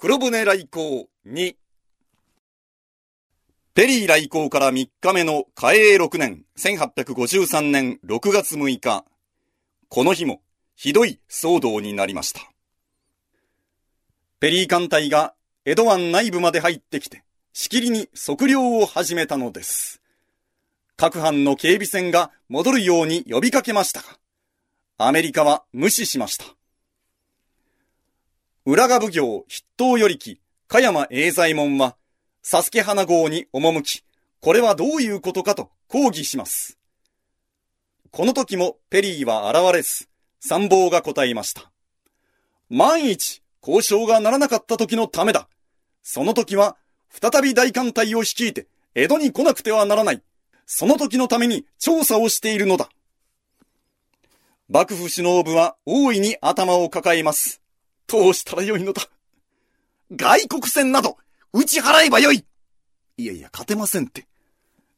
[0.00, 1.56] 黒船来航2
[3.74, 9.04] ペリー来航から3日目の嘉永6年1853年6月6日。
[9.88, 10.40] この日も
[10.76, 12.40] ひどい騒動になりました。
[14.38, 15.34] ペリー艦隊が
[15.64, 20.00] 江戸湾内部まで入ってきてしきりに測量を始めたのです。
[20.96, 24.06] 各班の警備船が戻るように呼びかけましたが
[24.96, 26.57] アメリカは無視しました。
[28.70, 31.96] 浦賀奉行筆頭よりき、加山栄左衛門は、
[32.42, 34.04] サスケ花号に赴き、
[34.42, 36.76] これはどういうことかと抗議します。
[38.10, 40.06] この時もペリーは現れず、
[40.40, 41.70] 参謀が答えました。
[42.68, 45.48] 万一、交渉がならなかった時のためだ。
[46.02, 46.76] その時は、
[47.08, 50.22] 再び大艦隊を率いて、江戸に来なくてはならない。
[50.66, 52.90] その時のために調査をしているのだ。
[54.68, 57.62] 幕府首脳部は大いに頭を抱えます。
[58.08, 59.02] どうしたらよいのだ。
[60.10, 61.18] 外国船など、
[61.52, 62.44] 打ち払えばよい
[63.18, 64.26] いやいや、勝てませんって。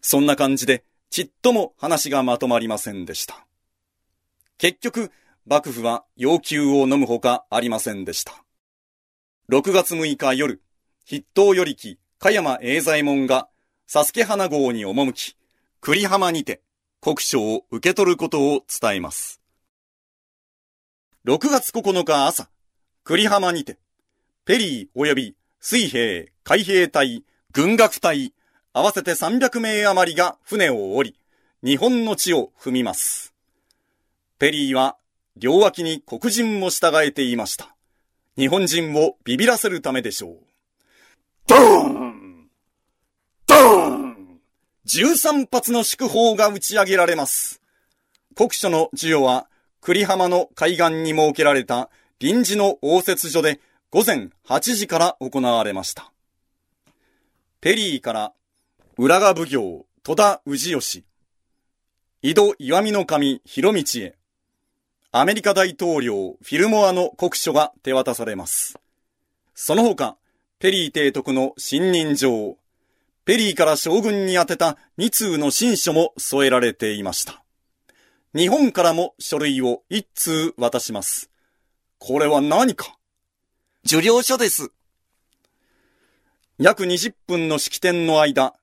[0.01, 3.47] そんな感じで、ちっとも話がまとまりませんでした。
[4.59, 5.11] 結局、
[5.45, 8.45] 幕府は要求を飲むほかありませんでした。
[9.51, 10.63] 6月6日夜、
[11.09, 13.49] 筆頭よりき、加山栄左衛門が、
[13.89, 15.37] サスケ花号に赴き、
[15.81, 16.63] 栗浜にて、
[17.01, 19.41] 国書を受け取ることを伝えます。
[21.27, 22.49] 6月9日朝、
[23.11, 23.77] 栗浜にて、
[24.45, 28.33] ペリー及び水兵、海兵隊、軍楽隊、
[28.73, 31.17] 合わせて300名余りが船を降り、
[31.65, 33.35] 日本の地を踏みます。
[34.39, 34.97] ペリーは
[35.37, 37.75] 両脇に黒人も従えていました。
[38.39, 40.37] 日本人をビビらせるためでしょう。
[41.49, 42.49] ドーン
[43.49, 44.41] ドーン
[44.87, 47.61] !13 発の祝砲が打ち上げられます。
[48.37, 49.49] 国書の授与は
[49.81, 56.13] 栗浜の海岸に設けられた臨時の応接所で午前8時から行われました。
[57.63, 58.33] ペリーから
[58.99, 61.05] 浦賀奉行戸田氏吉、
[62.21, 64.17] 井戸岩見の神広道へ、
[65.13, 68.79] アメリカ大統領フィルモアの国書が手渡されます。
[69.55, 70.19] その他、
[70.59, 72.59] ペリー提督の信任状、
[73.25, 77.43] ペリーから将軍に宛てた2通の新書も添えられていました。
[78.35, 81.31] 日本からも書類を1通渡します。
[82.03, 82.97] これは何か？
[83.85, 84.73] 受領書です。
[86.57, 88.55] 約20分の式典の間、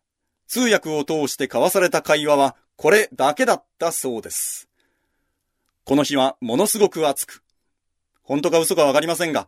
[0.48, 4.68] 通訳を通して交わされた会話はこれだけだったそうです。
[5.84, 7.44] この日はものすごく暑く、
[8.24, 9.48] 本当か嘘かわかりませんが、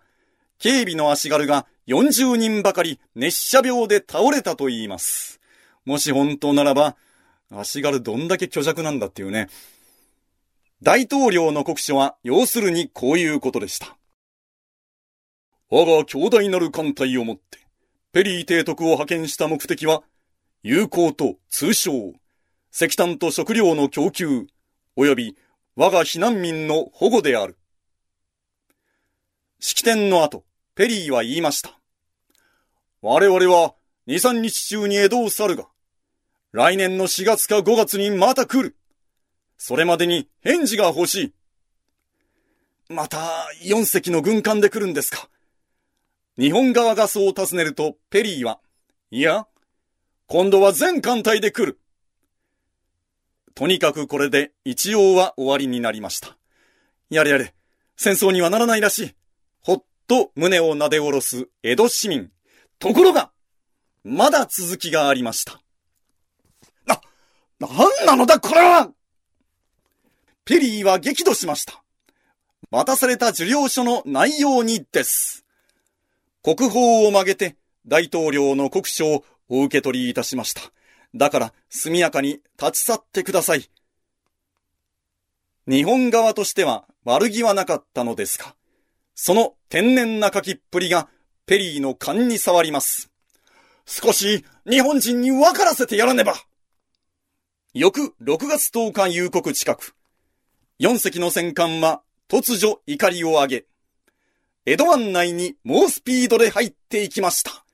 [0.60, 5.42] 警備の足軽が40人ばかり熱射病で倒れたと言います。
[5.84, 6.96] もし本当ならば、
[7.50, 9.50] 足軽どんだけ虚弱なんだっていうね。
[10.82, 13.98] 大統領の国書は要するにこういうことでした。
[15.70, 17.60] 我が強大なる艦隊をもって、
[18.14, 20.04] ペリー提督を派遣した目的は、
[20.64, 22.14] 友好と通商、
[22.72, 24.48] 石炭と食料の供給、
[24.98, 25.38] 及び
[25.76, 27.58] 我が避難民の保護である。
[29.60, 31.78] 式典の後、ペリーは言いました。
[33.02, 33.76] 我々は
[34.08, 35.68] 2、3日中に江戸を去るが、
[36.54, 38.79] 来年の4月か5月にまた来る。
[39.60, 41.34] それまでに返事が欲しい。
[42.88, 43.20] また、
[43.62, 45.30] 4隻の軍艦で来るんですか
[46.38, 48.62] 日本側がそう尋ねると、ペリーは、
[49.12, 49.46] いや、
[50.28, 51.78] 今度は全艦隊で来る。
[53.54, 56.38] とにかくこれで一応は終わりになりました。
[57.10, 57.54] やれやれ、
[57.98, 59.16] 戦争にはならないらしい。
[59.60, 62.32] ほっと胸を撫で下ろす江戸市民。
[62.80, 63.32] ところが、
[64.06, 65.62] まだ続きがありました。
[66.86, 67.02] な、
[67.60, 68.90] なんなのだこれは
[70.50, 71.84] ペリーは激怒しました。
[72.72, 75.46] 渡された受領書の内容にです。
[76.42, 77.56] 国宝を曲げて
[77.86, 80.64] 大統領の国書をお受け取りいたしました。
[81.14, 83.70] だから速やかに立ち去ってください。
[85.68, 88.56] 日本側としては悪気はなかったのですが、
[89.14, 91.10] その天然な書きっぷりが
[91.46, 93.12] ペリーの勘に触ります。
[93.86, 96.34] 少し日本人に分からせてやらねば
[97.76, 99.94] 翌6月10日夕刻近く、
[100.80, 103.66] 4隻の戦艦は突如怒りを上げ、
[104.66, 107.66] 江戸湾内に猛スピードで入っていきました。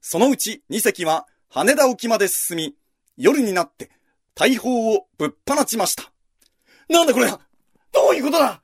[0.00, 2.74] そのうち2隻は羽田沖まで進み、
[3.16, 3.90] 夜になって
[4.34, 6.10] 大砲をぶっ放ちました。
[6.88, 7.38] なんだこれど
[8.10, 8.62] ういうことだ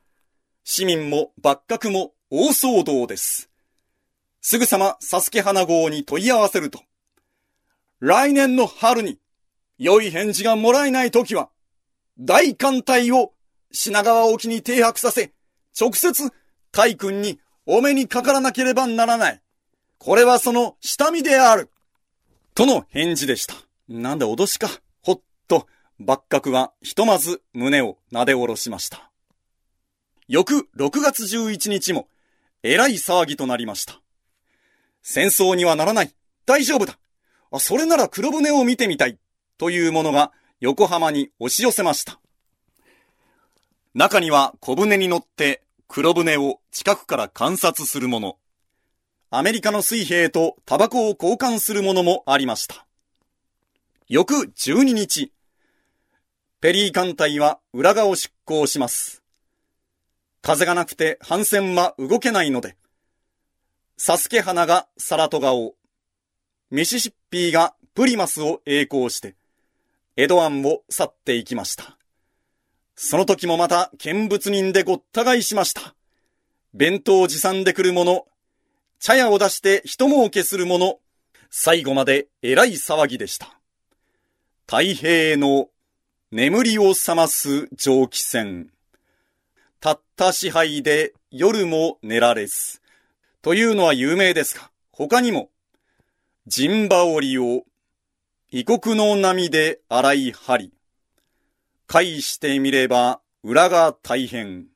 [0.65, 3.49] 市民も幕閣も大騒動です。
[4.41, 6.81] すぐさまサスケ花号に問い合わせると、
[8.01, 9.17] 来年の春に
[9.77, 11.49] 良い返事がもらえない時は、
[12.19, 13.31] 大艦隊を
[13.71, 15.33] 品川沖に停泊させ、
[15.79, 16.31] 直接
[16.71, 19.41] 海軍にお目にかからなければならない。
[19.97, 21.69] これはその下見である。
[22.55, 23.55] との返事でした。
[23.87, 24.69] なんだ脅しか。
[25.01, 25.67] ほっと、
[25.97, 29.11] 幕閣はひとまず胸を撫で下ろしました。
[30.27, 32.07] 翌6月11日も、
[32.63, 34.01] えらい騒ぎとなりました。
[35.01, 36.13] 戦争にはならない。
[36.45, 36.97] 大丈夫だ。
[37.51, 39.17] あ、それなら黒船を見てみたい。
[39.57, 42.19] というものが横浜に押し寄せました。
[43.97, 48.37] 中には小舟に乗って黒船を近くから観察するもの。
[49.31, 52.85] アメリカの水兵とタバコを交換するものもありました。
[54.07, 55.31] 翌12日、
[56.61, 59.23] ペリー艦隊は裏側を出港します。
[60.43, 62.77] 風がなくて帆船は動けないので、
[63.97, 65.73] サスケ花がサラトガを、
[66.69, 69.33] ミシシッピーがプリマスを栄光して、
[70.15, 71.96] 江戸湾を去っていきました。
[72.99, 75.93] その時もまた見物人でごった返しました。
[76.73, 78.25] 弁当持参で来る者、
[78.99, 80.99] 茶屋を出して人儲けする者、
[81.51, 83.59] 最後まで偉い騒ぎでした。
[84.65, 85.67] 太平の
[86.31, 88.71] 眠りを覚ます蒸気船。
[89.79, 92.81] たった支配で夜も寝られず。
[93.43, 95.51] というのは有名ですが、他にも、
[96.47, 97.63] 陣羽織を
[98.49, 100.76] 異国の波で洗い張り、
[101.87, 104.67] 返してみれば裏が大変。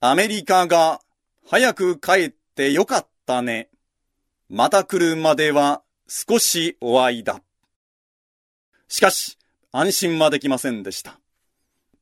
[0.00, 1.00] アメリカが
[1.44, 3.68] 早く帰ってよかったね。
[4.48, 7.42] また来るまでは少しお間。
[8.86, 9.38] しかし、
[9.72, 11.18] 安心はできませんでした。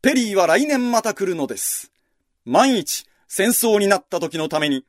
[0.02, 1.90] ペリーは来年また来るのです。
[2.44, 4.84] 万一戦争になった時のために、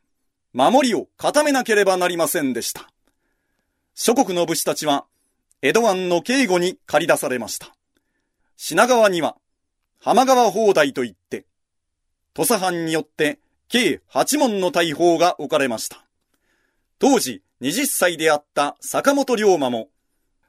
[0.51, 2.91] 守りを固めなければなりませんでした。
[3.93, 5.05] 諸国の武士たちは、
[5.61, 7.73] 江戸湾の警護に駆り出されました。
[8.63, 9.37] 品川には、
[9.99, 11.47] 浜川砲台といって、
[12.35, 16.05] 土佐藩によって計8門の大砲が置かれました。
[16.99, 19.89] 当時20歳であった坂本龍馬も、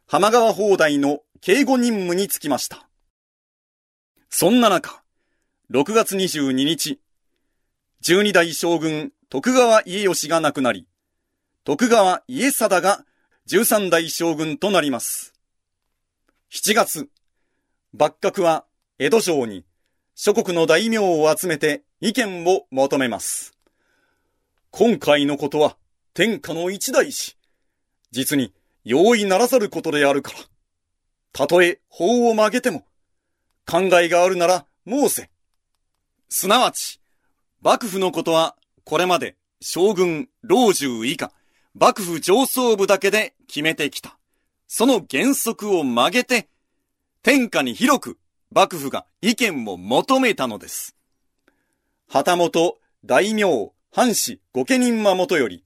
[0.06, 2.86] 浜川砲台の警護任務に就きました。
[4.28, 5.02] そんな中、
[5.70, 7.00] 6月22日、
[8.02, 10.86] 12代将軍徳川家吉が亡くなり、
[11.64, 13.06] 徳川家貞が
[13.48, 15.32] 13代将軍となります。
[16.50, 17.08] 7月、
[17.94, 18.64] 幕閣は
[18.98, 19.66] 江戸城に
[20.14, 23.52] 諸国の大名を集めて意見を求めます。
[24.70, 25.76] 今回のことは
[26.14, 27.36] 天下の一大事。
[28.10, 30.38] 実に容易ならざることであるから。
[31.34, 32.86] たとえ法を曲げても
[33.66, 35.30] 考えがあるなら申せ。
[36.30, 36.98] すなわち、
[37.60, 41.30] 幕府のことはこれまで将軍、老中以下、
[41.74, 44.18] 幕府上層部だけで決めてきた。
[44.66, 46.48] その原則を曲げて
[47.24, 48.18] 天下に広く
[48.50, 50.96] 幕府が意見を求めたのです。
[52.08, 55.62] 旗本、大名、藩士、御家人はもとより、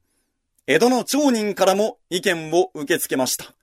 [0.67, 3.55] 江戸の町人からも意見を受け付けました。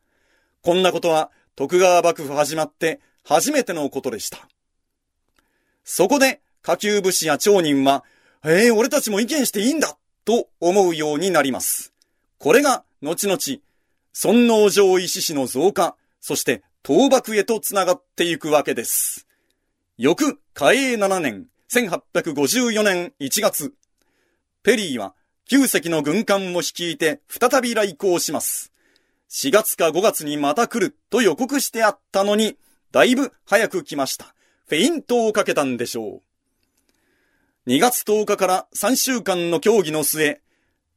[0.63, 4.40] こんなことは徳川幕府始まって初めてのことでした。
[5.84, 8.04] そこで下級武士や町人は、
[8.44, 11.94] ええー、俺たちも意見していいんだと思うようになります。
[12.40, 13.62] これが後々、
[14.13, 19.25] 尊王攘夷志士の増加、そして倒幕へと繋がっていくわけです。
[19.97, 23.74] 翌、嘉永7年、1854年1月、
[24.63, 25.15] ペリーは
[25.45, 28.74] 旧隻の軍艦を率いて再び来航します。
[29.30, 32.57] 4月か5月にまた来ると予告してあったのに、
[32.92, 34.35] だいぶ早く来ました。
[34.68, 36.21] フェイントをかけたんでしょ
[37.66, 37.69] う。
[37.69, 40.42] 2月10日から3週間の協議の末、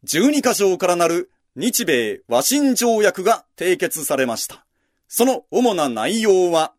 [0.05, 4.66] 12箇条からなる日米和親条約が締結されました。
[5.09, 6.75] その主な内容は、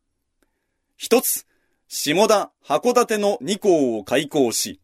[0.97, 1.45] 一つ、
[1.87, 4.81] 下田、函館の2港を開港し、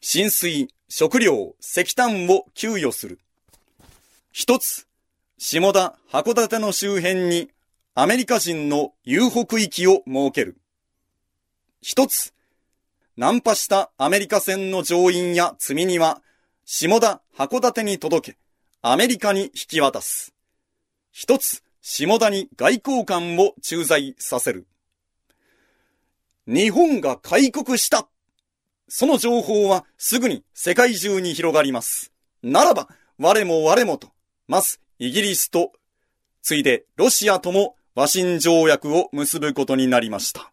[0.00, 3.18] 浸水、食料、石炭を給与する。
[4.32, 4.86] 一つ、
[5.36, 7.50] 下田、函館の周辺に
[7.94, 10.56] アメリカ人の遊北域を設ける。
[11.82, 12.32] 一つ、
[13.16, 16.22] ナンパしたアメリカ船の乗員や積み荷は、
[16.64, 18.38] 下田、函館に届け、
[18.80, 20.32] アメリカに引き渡す。
[21.10, 24.66] 一つ、下田に外交官を駐在させる。
[26.46, 28.06] 日本が開国した
[28.88, 32.12] その情報はすぐに世界中に広がります。
[32.42, 34.08] ならば、我も我もと、
[34.48, 35.72] まずイギリスと、
[36.42, 40.52] ついでロシアとも和親条約を結ぶことになりました。